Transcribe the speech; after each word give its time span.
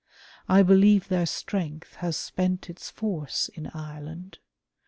I 0.49 0.63
believe 0.63 1.09
their 1.09 1.27
strength 1.27 1.97
has 1.97 2.17
spent 2.17 2.71
its 2.71 2.89
force 2.89 3.49
in 3.49 3.67
Ireland. 3.67 4.39